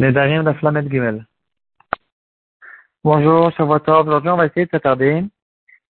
[0.00, 1.26] Les Darim de Flamet Gimel.
[3.04, 4.08] Bonjour, Shavuotov.
[4.08, 5.26] Aujourd'hui, on va essayer de s'attarder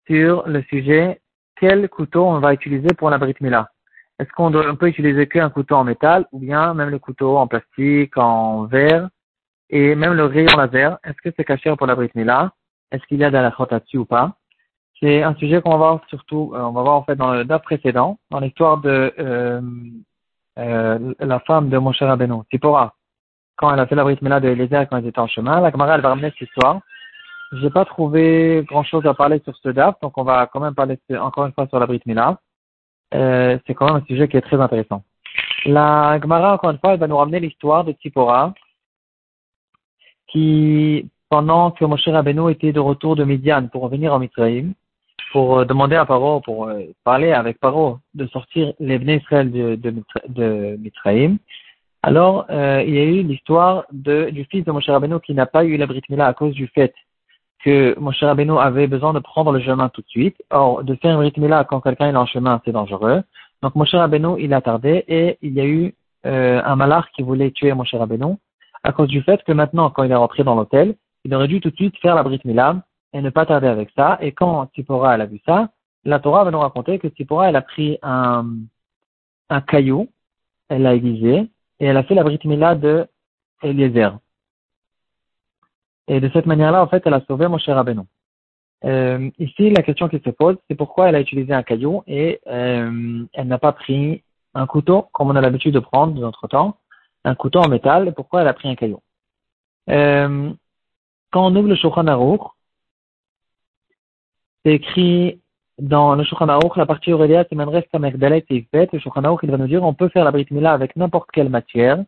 [0.06, 1.22] sur le sujet
[1.56, 3.70] quel couteau on va utiliser pour la Brit Mila.
[4.20, 8.18] Est-ce qu'on peut utiliser qu'un couteau en métal ou bien même le couteau en plastique,
[8.18, 9.08] en verre
[9.70, 11.00] et même le rayon laser?
[11.06, 12.52] Est-ce que c'est caché pour la Brit Mila
[12.92, 14.34] Est-ce qu'il y a de la là-dessus ou pas?
[15.00, 17.46] C'est un sujet qu'on va voir surtout, euh, on va voir en fait dans le
[17.46, 19.62] DAF précédent, dans l'histoire de euh,
[20.60, 22.94] euh, la femme de Moshe Rabbeinu, Tipora
[23.64, 25.62] quand elle a fait la de Eliezer quand ils étaient en chemin.
[25.62, 26.82] La Gemara, elle va ramener cette histoire.
[27.54, 30.76] J'ai pas trouvé grand chose à parler sur ce DAF, donc on va quand même
[30.76, 31.88] parler encore une fois sur la.
[33.16, 35.04] Euh, c'est quand même un sujet qui est très intéressant.
[35.66, 38.54] La Gemara, encore une fois, elle va nous ramener l'histoire de Tzipora,
[40.28, 44.74] qui, pendant que Moshe Rabbeinu était de retour de Midian pour revenir en Mitzrayim,
[45.32, 49.50] pour euh, demander à Paro, pour euh, parler avec Paro de sortir les Bnei Israël
[49.50, 51.38] de, de, de Mitzrayim,
[52.06, 55.64] alors, euh, il y a eu l'histoire du fils de Moshe Rabbeinu qui n'a pas
[55.64, 56.94] eu la Brit Mila à cause du fait
[57.64, 60.36] que Moshe Rabbeinu avait besoin de prendre le chemin tout de suite.
[60.50, 63.24] Or, de faire une Brit Mila quand quelqu'un est en chemin, c'est dangereux.
[63.62, 67.22] Donc, Moshe Rabbeinu, il a tardé et il y a eu euh, un malard qui
[67.22, 68.36] voulait tuer Moshe Rabbeinu
[68.84, 71.62] à cause du fait que maintenant, quand il est rentré dans l'hôtel, il aurait dû
[71.62, 74.18] tout de suite faire la Brit Mila et ne pas tarder avec ça.
[74.20, 75.70] Et quand Tipora, elle a vu ça,
[76.04, 78.46] la Torah va nous raconter que Tipora, elle a pris un,
[79.50, 80.10] un caillou,
[80.68, 81.48] elle l'a aiguisé,
[81.84, 83.06] et elle a fait la Brit Mila de
[83.62, 84.18] Eliezer.
[86.08, 88.04] Et de cette manière-là, en fait, elle a sauvé Moshe Rabbeinu.
[88.86, 92.40] Euh, ici, la question qui se pose, c'est pourquoi elle a utilisé un caillou et
[92.48, 96.48] euh, elle n'a pas pris un couteau, comme on a l'habitude de prendre de notre
[96.48, 96.78] temps,
[97.26, 99.02] un couteau en métal, et pourquoi elle a pris un caillou?
[99.90, 100.54] Euh,
[101.32, 102.44] quand on ouvre le Shulchan Aruch,
[104.64, 105.42] c'est écrit
[105.80, 108.90] dans le Shulchan la partie Aurélia, c'est Menres Kamekdalet et Ifbet.
[108.94, 111.50] Le Shulchan il va nous dire, on peut faire la Brit Mila avec n'importe quelle
[111.50, 112.04] matière.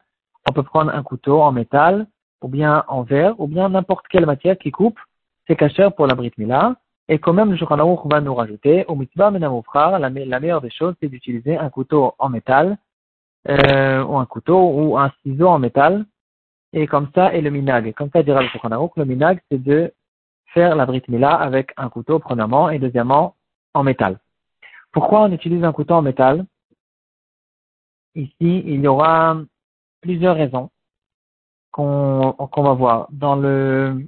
[0.48, 2.06] On peut prendre un couteau en métal,
[2.42, 5.00] ou bien en verre, ou bien n'importe quelle matière qui coupe.
[5.48, 6.76] C'est cachère pour la Brit Mila.
[7.08, 10.72] Et quand même, le Shulchan va nous rajouter, au mitzvah menamufrar, la, la meilleure des
[10.72, 12.78] choses, c'est d'utiliser un couteau en métal,
[13.50, 16.06] euh, ou un couteau, ou un ciseau en métal.
[16.74, 17.88] Et comme ça, et le minag.
[17.88, 19.92] Et comme ça, dira le Shulchan le minag, c'est de
[20.54, 23.35] faire la Brit Mila avec un couteau, premièrement, et deuxièmement,
[23.76, 24.20] en métal.
[24.92, 26.46] Pourquoi on utilise un couteau en métal?
[28.16, 29.38] Ici, il y aura
[30.02, 30.70] plusieurs raisons
[31.72, 33.08] qu'on va voir.
[33.12, 34.08] Dans le,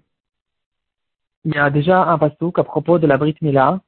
[1.43, 3.81] il y a déjà un pasouk à propos de la Brit Mila.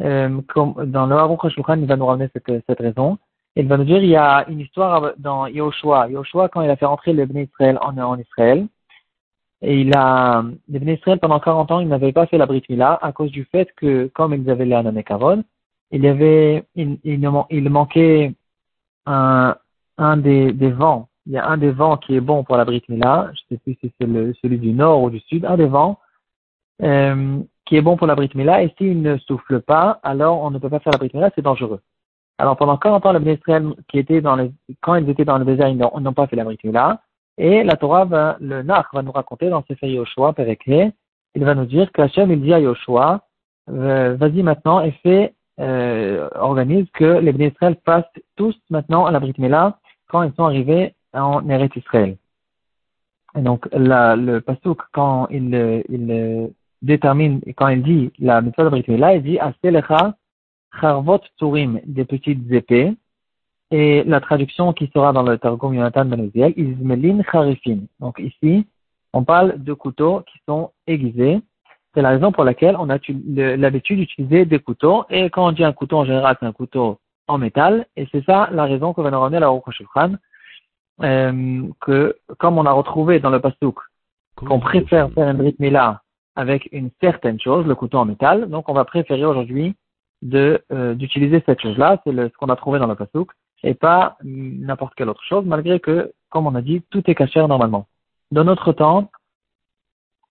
[0.00, 0.40] Euh,
[0.86, 3.18] dans le Haruch HaShulchan, il va nous ramener cette, raison.
[3.56, 6.08] Il va nous dire, il y a une histoire dans Yoshua.
[6.08, 8.66] Yoshua, quand il a fait rentrer le Bnei Israël en Israël,
[9.60, 13.12] et il a, les Israël, pendant 40 ans, ils n'avaient pas fait la Brit à
[13.12, 15.42] cause du fait que, comme ils avaient l'air Kavod,
[15.90, 18.34] il y avait, il, il, manquait
[19.06, 19.56] un,
[19.96, 21.08] un des, des vents.
[21.26, 22.64] Il y a un des vents qui est bon pour la.
[22.64, 25.44] Je sais plus si c'est le, celui du nord ou du sud.
[25.44, 25.98] Un des vents,
[26.82, 28.62] euh, qui est bon pour la Brit Mila.
[28.62, 31.80] Et s'il ne souffle pas, alors on ne peut pas faire la c'est dangereux.
[32.38, 35.44] Alors pendant 40 ans, les Israël, qui étaient dans les, quand ils étaient dans le
[35.44, 37.00] désert, ils n'ont pas fait la.
[37.38, 40.92] Et la Torah, va, le Nach va nous raconter dans Sefer Yoshua, Perekhe,
[41.34, 43.20] il va nous dire qu'Hachem, il dit à Yoshua,
[43.70, 48.04] euh, vas-y maintenant et fais, euh, organise que les Israël passent
[48.34, 49.78] tous maintenant à la Brit Mila
[50.08, 52.16] quand ils sont arrivés en Eretz Israël.
[53.36, 56.50] Et donc, la, le Pasuk, quand il, il
[56.82, 60.16] détermine, quand il dit la méthode de Brit Mila, il dit, Aselecha
[60.80, 62.94] charvot turim, des petites épées,
[63.70, 67.80] et la traduction qui sera dans le Targum Yonatan Ben Uziel, Izmelin Harifin.
[68.00, 68.66] Donc ici,
[69.12, 71.40] on parle de couteaux qui sont aiguisés.
[71.94, 72.98] C'est la raison pour laquelle on a
[73.56, 75.04] l'habitude d'utiliser des couteaux.
[75.10, 77.86] Et quand on dit un couteau, en général, c'est un couteau en métal.
[77.96, 80.16] Et c'est ça la raison qu'on va nous ramener la Shulchan.
[81.00, 83.76] Euh, que, comme on a retrouvé dans le Pasuk,
[84.34, 86.02] qu'on préfère faire un Brit Mila
[86.34, 89.76] avec une certaine chose, le couteau en métal, donc on va préférer aujourd'hui
[90.34, 93.30] euh, d'utiliser cette chose-là, c'est ce qu'on a trouvé dans le Pasuk,
[93.62, 97.40] et pas n'importe quelle autre chose, malgré que, comme on a dit, tout est caché
[97.40, 97.86] normalement.
[98.30, 99.10] Dans notre temps,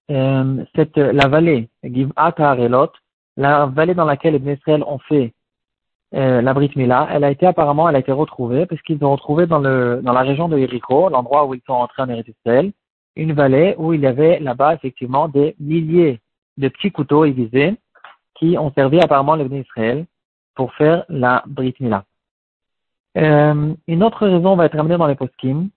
[0.09, 5.33] euh, cette, la vallée, la vallée dans laquelle les Israël ont fait
[6.13, 9.11] euh, la Brit Mila, elle a été apparemment, elle a été retrouvée, parce qu'ils ont
[9.11, 12.71] retrouvé dans, le, dans la région de Jericho, l'endroit où ils sont entrés en Israël,
[13.17, 16.21] une vallée où il y avait là-bas effectivement des milliers
[16.57, 17.75] de petits couteaux aiguisés
[18.35, 20.05] qui ont servi apparemment les Israël
[20.55, 22.05] pour faire la Brit Mila.
[23.17, 25.69] Euh, une autre raison va être amenée dans les poskim.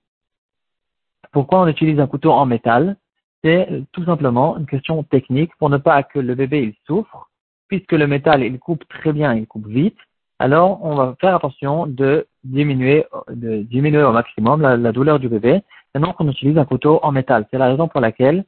[1.33, 2.97] Pourquoi on utilise un couteau en métal?
[3.43, 7.31] C'est tout simplement une question technique pour ne pas que le bébé il souffre,
[7.69, 9.97] puisque le métal il coupe très bien, il coupe vite.
[10.39, 15.63] Alors on va faire attention de diminuer, de diminuer au maximum la, douleur du bébé.
[15.95, 17.47] et donc on utilise un couteau en métal.
[17.51, 18.45] C'est la raison pour laquelle,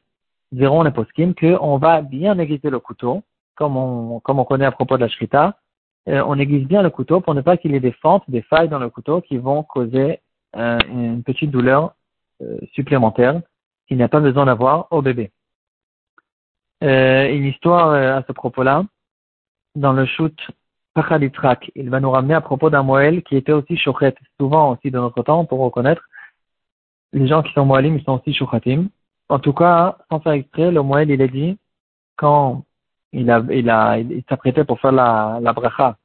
[0.51, 3.23] diront les poskim, qu'on va bien aiguiser le couteau,
[3.55, 5.57] comme on, comme on connaît à propos de la shrita,
[6.09, 8.43] euh, on aiguise bien le couteau pour ne pas qu'il y ait des fentes, des
[8.43, 10.21] failles dans le couteau qui vont causer
[10.57, 11.95] euh, une petite douleur
[12.43, 13.41] euh, supplémentaire
[13.87, 15.31] qu'il n'y a pas besoin d'avoir au bébé.
[16.81, 18.85] une histoire à ce propos-là,
[19.77, 20.37] dans le shoot
[20.95, 24.91] Pachalitrak, il va nous ramener à propos d'un Moël qui était aussi chouchet, souvent aussi
[24.91, 26.03] de notre temps, pour reconnaître
[27.13, 28.89] les gens qui sont Moëlim, ils sont aussi chouchatim.
[29.29, 31.59] En tout cas, sans faire exprès, le Moël, il est dit,
[32.17, 32.65] quand
[33.13, 35.97] il a, il a, il s'apprêtait pour faire la, la bracha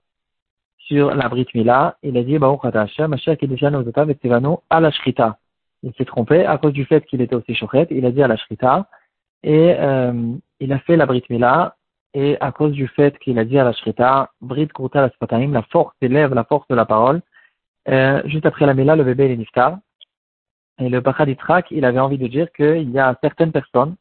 [0.88, 4.18] sur la Brit Mila, il a dit, Baruch Hashem, Mashiach Kedishan Ozotav et
[4.70, 5.38] à la Shrita.
[5.84, 8.28] Il s'est trompé à cause du fait qu'il était aussi chouchet, il a dit à
[8.28, 8.88] la Shrita,
[9.44, 11.76] et euh, il a fait la Brit Mila
[12.14, 15.52] et à cause du fait qu'il a dit à la Shrita, Brit Kurta la Spataim,
[15.52, 17.22] la force des lèvres, la force de la parole,
[17.90, 19.78] euh, juste après la Mila, le bébé est niftar.
[20.80, 23.96] Et le Bachaditrak, il avait envie de dire qu'il y a certaines personnes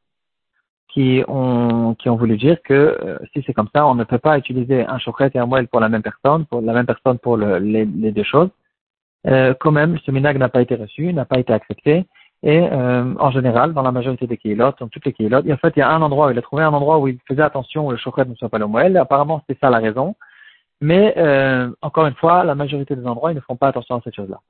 [0.88, 4.18] qui ont, qui ont voulu dire que euh, si c'est comme ça, on ne peut
[4.18, 7.18] pas utiliser un chokret et un moelle pour la même personne, pour la même personne
[7.18, 8.48] pour le, les, deux choses.
[9.26, 12.06] Euh, quand même, ce minag n'a pas été reçu, n'a pas été accepté.
[12.42, 15.72] Et euh, en général, dans la majorité des kilotes, dans toutes les kilotes, en fait,
[15.76, 17.86] il y a un endroit où il a trouvé un endroit où il faisait attention
[17.86, 18.96] où le chokret ne soit pas le moelle.
[18.96, 20.14] Apparemment, c'est ça la raison.
[20.80, 24.00] Mais euh, encore une fois, la majorité des endroits, ils ne font pas attention à
[24.02, 24.40] cette chose-là.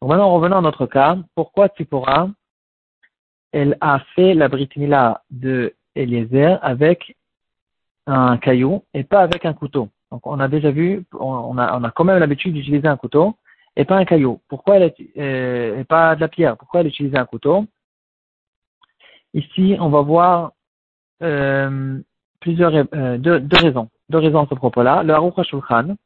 [0.00, 1.16] Donc maintenant, revenons à notre cas.
[1.34, 2.28] Pourquoi Tzipora,
[3.52, 7.16] elle a fait la britimila de Eliezer avec
[8.06, 9.88] un caillou et pas avec un couteau.
[10.10, 13.36] Donc on a déjà vu, on a, quand même l'habitude d'utiliser un couteau
[13.76, 14.40] et pas un caillou.
[14.48, 16.56] Pourquoi elle euh, et pas de la pierre?
[16.56, 17.66] Pourquoi elle utilisait un couteau?
[19.32, 20.52] Ici, on va voir
[21.22, 21.98] euh,
[22.40, 25.02] plusieurs euh, deux, raisons, deux raisons à ce propos-là.
[25.02, 25.96] Le Haruch HaShulchan,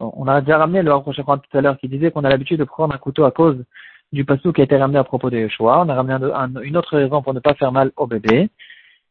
[0.00, 2.58] on a déjà ramené le Haruch HaShulchan tout à l'heure qui disait qu'on a l'habitude
[2.58, 3.64] de prendre un couteau à cause
[4.12, 5.80] du passou qui a été ramené à propos de Yeshua.
[5.80, 6.18] On a ramené
[6.62, 8.50] une autre raison pour ne pas faire mal au bébé.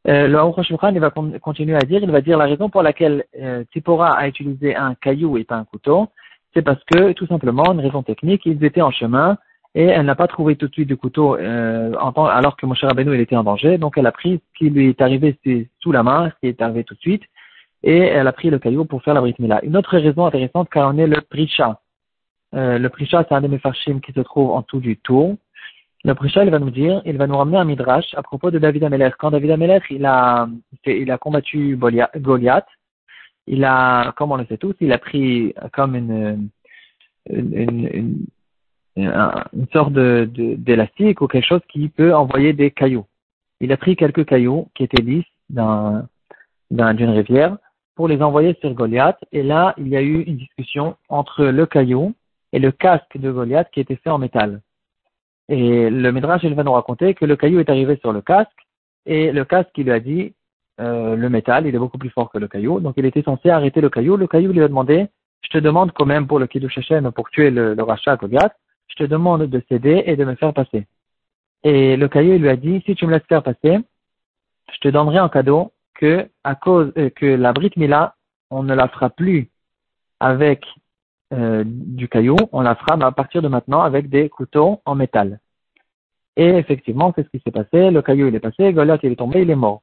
[0.08, 1.12] Euh, le HaShulchan, il va
[1.42, 3.64] continuer à dire, il va dire la raison pour laquelle euh,
[4.00, 6.10] a utilisé un caillou et pas un couteau,
[6.54, 9.38] c'est parce que, tout simplement, une raison technique, ils étaient en chemin
[9.76, 12.90] et elle n'a pas trouvé tout de suite de couteau euh, alors que mon cher
[12.90, 13.78] Rabbeinu il était en danger.
[13.78, 15.38] Donc elle a pris ce qui lui est arrivé
[15.80, 17.24] sous la main, ce qui est arrivé tout de suite,
[17.82, 19.36] et elle a pris le caillou pour faire la Brit.
[19.64, 21.80] Une autre raison intéressante, car on est le Prisha.
[22.54, 25.36] Euh, le Prisha, c'est un des Mefarshim qui se trouve en tout du tour.
[26.06, 28.60] Le Prisha, il va nous dire, il va nous ramener un Midrash à propos de
[28.60, 29.12] David Ameler.
[29.18, 30.50] Quand David Ameler, il a,
[30.86, 32.68] il a combattu Goliath,
[33.48, 36.50] il a, comme on le sait tous, il a pris comme une,
[37.30, 38.26] une, une,
[38.98, 43.06] une sorte de, d'élastique ou quelque chose qui peut envoyer des cailloux.
[43.62, 46.08] Il a pris quelques cailloux qui étaient lisses d'un,
[46.70, 47.58] d'une rivière
[47.96, 49.20] pour les envoyer sur Goliath.
[49.32, 52.14] Et là, il y a eu une discussion entre le caillou
[52.52, 54.62] et le casque de Goliath qui était fait en métal.
[55.54, 58.50] Et le Midrash, il va nous raconter que le caillou est arrivé sur le casque
[59.06, 60.34] et le casque, il lui a dit,
[60.82, 62.80] euh, le métal, il est beaucoup plus fort que le caillou.
[62.80, 64.18] Donc il était censé arrêter le caillou.
[64.18, 65.06] Le caillou lui a demandé,
[65.42, 68.18] je te demande quand même pour le Kiddush Hashem, pour tuer le, le rachat
[68.88, 70.88] je te demande de céder et de me faire passer.
[71.64, 73.78] Et le caillou il lui a dit, si tu me laisses faire passer,
[74.74, 78.16] je te donnerai en cadeau que, à cause, euh, que la Brit Mila,
[78.50, 79.52] on ne la fera plus
[80.20, 80.66] avec
[81.32, 85.40] euh, du caillou, on la fera à partir de maintenant avec des couteaux en métal.
[86.36, 87.92] Et effectivement, c'est ce qui s'est passé.
[87.92, 89.82] Le caillou il est passé, Goliath il est tombé, il est mort.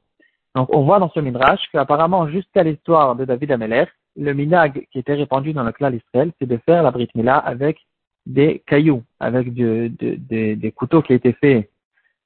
[0.55, 3.85] Donc on voit dans ce midrash qu'apparemment jusqu'à l'histoire de David Ameler,
[4.17, 7.37] le minag qui était répandu dans le clan d'Israël, c'est de faire la Brit Mila
[7.37, 7.79] avec
[8.27, 11.71] des cailloux, avec des couteaux qui étaient faits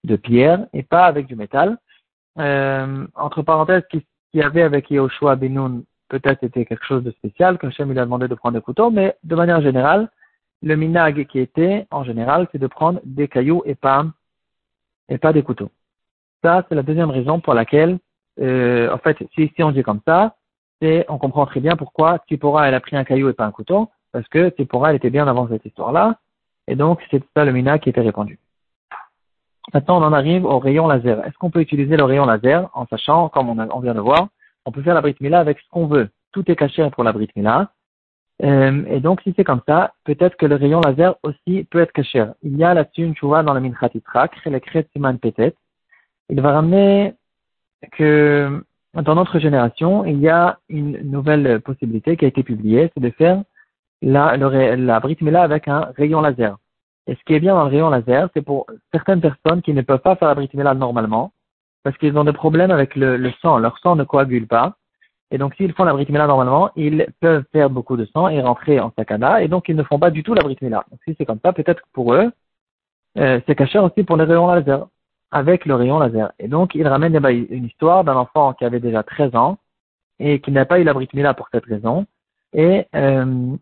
[0.05, 1.79] de pierre et pas avec du métal.
[2.39, 4.05] Euh, entre parenthèses, ce qu'il
[4.35, 8.05] y avait avec Yehoshua Benoun peut-être était quelque chose de spécial, que Hachem lui a
[8.05, 10.09] demandé de prendre des couteaux, mais de manière générale,
[10.65, 14.07] le minag qui était, en général, c'est de prendre des cailloux et pas,
[15.11, 15.71] et pas des couteaux.
[16.43, 17.99] Ça, c'est la deuxième raison pour laquelle,
[18.41, 20.37] euh, en fait, si, si on dit comme ça,
[20.81, 23.51] c'est, on comprend très bien pourquoi Tipora, elle a pris un caillou et pas un
[23.51, 26.19] couteau, parce que Tipora, elle était bien avant cette histoire-là,
[26.67, 28.39] et donc c'est ça le minag qui était répandu.
[29.73, 31.25] Maintenant, on en arrive au rayon laser.
[31.27, 34.29] Est-ce qu'on peut utiliser le rayon laser en sachant, comme on, vient de voir,
[34.65, 36.09] on peut faire la Brit Mila avec ce qu'on veut.
[36.33, 37.71] Tout est caché pour la Brit Mila.
[38.43, 41.93] Euh, et donc, si c'est comme ça, peut-être que le rayon laser aussi peut être
[41.93, 42.25] caché.
[42.43, 45.55] Il y a là-dessus une chouva dans le Minchat le Siman Petet.
[46.31, 47.15] Il va ramener
[47.93, 48.65] que
[48.95, 53.11] dans notre génération, il y a une nouvelle possibilité qui a été publiée, c'est de
[53.11, 53.43] faire
[54.03, 56.57] la, la Brit Mila avec un rayon laser.
[57.07, 59.83] Et ce qui est bien dans le rayon laser, c'est pour certaines personnes qui ne
[59.83, 61.33] peuvent pas faire la Brit normalement,
[61.83, 63.59] parce qu'ils ont des problèmes avec le, le, sang.
[63.59, 64.77] Leur sang ne coagule pas.
[65.35, 68.93] Et donc, s'ils font la normalement, ils peuvent perdre beaucoup de sang et rentrer en
[68.97, 69.43] sakana.
[69.43, 70.43] Et donc, ils ne font pas du tout la.
[70.43, 72.31] Donc, si c'est comme ça, peut-être que pour eux,
[73.19, 74.87] euh, c'est caché aussi pour les rayons laser,
[75.33, 76.31] avec le rayon laser.
[76.39, 79.59] Et donc, il ramène eh une histoire d'un enfant qui avait déjà 13 ans
[80.21, 82.07] et qui n'a pas eu la pour cette raison.
[82.53, 83.57] Et euh,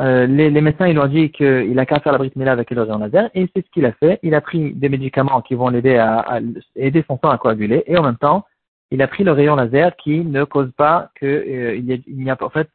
[0.00, 2.98] euh, les, médecins ils lui ont dit qu'il a qu'à faire la avec le rayon
[2.98, 4.18] laser et c'est ce qu'il a fait.
[4.22, 6.40] Il a pris des médicaments qui vont l'aider à,
[6.74, 8.46] aider son sang à coaguler et en même temps,
[8.90, 12.36] il a pris le rayon laser qui ne cause pas que euh, il n'y a,
[12.40, 12.68] en fait,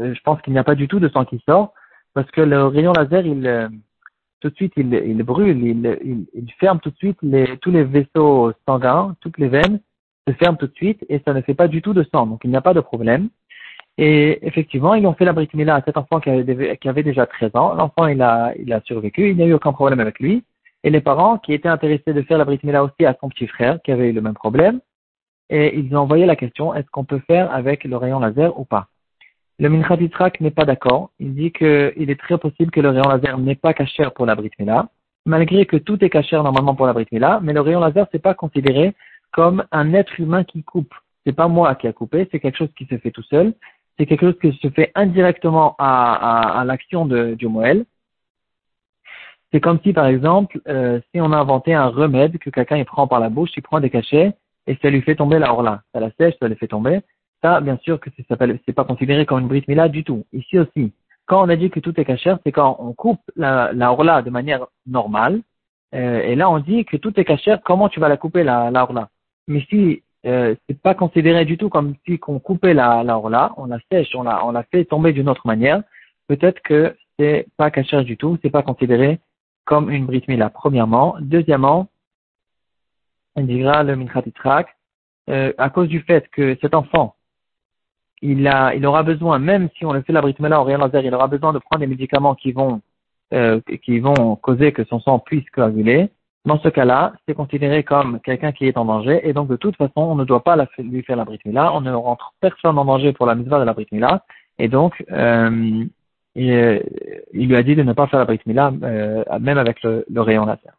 [0.00, 1.74] euh, je pense qu'il n'y a pas du tout de sang qui sort
[2.14, 3.68] parce que le rayon laser il euh,
[4.40, 7.18] tout de suite il, brûle, il, il, ferme tout de suite
[7.60, 9.80] tous les vaisseaux sanguins, toutes les veines
[10.28, 12.40] se ferment tout de suite et ça ne fait pas du tout de sang, donc
[12.44, 13.30] il n'y a pas de problème.
[14.00, 17.74] Et effectivement, ils ont fait la à cet enfant qui avait, déjà 13 ans.
[17.74, 20.44] L'enfant, il a, il a survécu, il n'y a eu aucun problème avec lui.
[20.84, 23.90] Et les parents, qui étaient intéressés de faire la aussi à son petit frère, qui
[23.90, 24.80] avait eu le même problème,
[25.50, 28.64] et ils ont envoyé la question, est-ce qu'on peut faire avec le rayon laser ou
[28.64, 28.88] pas?
[29.58, 29.96] Le Minchat
[30.40, 31.10] n'est pas d'accord.
[31.18, 34.34] Il dit qu'il est très possible que le rayon laser n'est pas cachère pour la
[34.34, 34.88] Brit Mila,
[35.26, 38.22] malgré que tout est cachère normalement pour la Brit Mila, mais le rayon laser, c'est
[38.22, 38.94] pas considéré
[39.32, 40.94] comme un être humain qui coupe.
[41.26, 43.52] C'est pas moi qui a coupé, c'est quelque chose qui se fait tout seul
[43.98, 47.84] c'est quelque chose qui se fait indirectement à, à, à l'action du Moël.
[49.50, 53.06] C'est comme si, par exemple, euh, si on a inventé un remède que quelqu'un prend
[53.08, 54.32] par la bouche, il prend des cachets
[54.68, 55.82] et ça lui fait tomber la orla.
[55.92, 57.00] Ça la sèche, ça le fait tomber.
[57.42, 60.24] Ça, bien sûr que ça c'est pas considéré comme une brite mila du tout.
[60.32, 60.92] Ici aussi,
[61.26, 64.22] quand on a dit que tout est cachère, c'est quand on coupe la, la orla
[64.22, 65.40] de manière normale.
[65.94, 67.60] Euh, et là, on dit que tout est cachère.
[67.62, 69.08] Comment tu vas la couper la, la orla?
[69.46, 73.52] Mais si euh, c'est pas considéré du tout comme si qu'on coupait la, la orla,
[73.56, 75.82] on la sèche, on la, on la fait tomber d'une autre manière.
[76.26, 79.20] Peut-être que c'est pas cachère du tout, c'est pas considéré
[79.64, 81.16] comme une brit mila, premièrement.
[81.20, 81.88] Deuxièmement,
[83.36, 84.68] on dira le minchatitrak,
[85.28, 87.14] euh, à cause du fait que cet enfant,
[88.22, 88.48] il
[88.84, 91.28] aura besoin, même si on le fait la brit mila au rien laser, il aura
[91.28, 92.80] besoin de prendre des médicaments qui vont,
[93.32, 96.10] euh, qui vont causer que son sang puisse coaguler.
[96.44, 99.76] Dans ce cas-là, c'est considéré comme quelqu'un qui est en danger, et donc de toute
[99.76, 102.84] façon, on ne doit pas lui faire la Brit Mila, on ne rentre personne en
[102.84, 104.24] danger pour la mitzvah de la Brit Mila,
[104.58, 105.84] et donc euh,
[106.34, 106.82] il,
[107.34, 110.46] lui a dit de ne pas faire la Brit Mila, euh, même avec le rayon
[110.46, 110.72] laser.